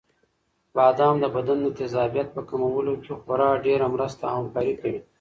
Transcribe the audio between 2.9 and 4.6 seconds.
کې خورا ډېره مرسته او